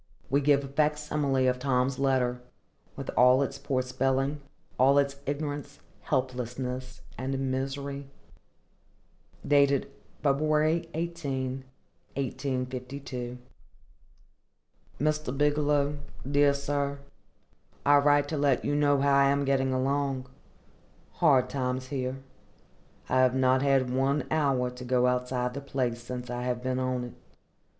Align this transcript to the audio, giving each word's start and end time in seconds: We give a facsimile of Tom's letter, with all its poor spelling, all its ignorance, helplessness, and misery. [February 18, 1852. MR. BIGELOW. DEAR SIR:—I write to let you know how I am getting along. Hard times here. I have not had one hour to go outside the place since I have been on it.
We 0.31 0.41
give 0.41 0.63
a 0.63 0.67
facsimile 0.67 1.45
of 1.45 1.59
Tom's 1.59 1.99
letter, 1.99 2.41
with 2.95 3.11
all 3.15 3.43
its 3.43 3.59
poor 3.59 3.83
spelling, 3.83 4.41
all 4.79 4.97
its 4.97 5.17
ignorance, 5.27 5.77
helplessness, 6.01 7.01
and 7.19 7.51
misery. 7.51 8.09
[February 9.47 10.89
18, 10.95 11.65
1852. 12.15 13.37
MR. 14.99 15.37
BIGELOW. 15.37 15.99
DEAR 16.31 16.53
SIR:—I 16.55 17.97
write 17.99 18.27
to 18.29 18.37
let 18.37 18.65
you 18.65 18.73
know 18.75 19.01
how 19.01 19.13
I 19.13 19.25
am 19.29 19.45
getting 19.45 19.71
along. 19.71 20.25
Hard 21.11 21.47
times 21.47 21.89
here. 21.89 22.17
I 23.07 23.19
have 23.19 23.35
not 23.35 23.61
had 23.61 23.91
one 23.91 24.23
hour 24.31 24.71
to 24.71 24.83
go 24.83 25.05
outside 25.05 25.53
the 25.53 25.61
place 25.61 26.01
since 26.01 26.31
I 26.31 26.41
have 26.41 26.63
been 26.63 26.79
on 26.79 27.03
it. 27.03 27.13